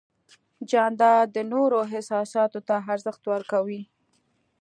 [0.69, 3.81] جانداد د نورو احساساتو ته ارزښت ورکوي.